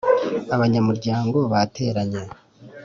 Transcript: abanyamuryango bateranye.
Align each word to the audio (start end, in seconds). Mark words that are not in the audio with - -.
abanyamuryango 0.55 1.37
bateranye. 1.53 2.21